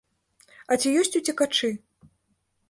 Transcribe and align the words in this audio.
А 0.73 0.77
ці 0.81 0.93
ёсць 1.01 1.13
уцекачы? 1.19 1.71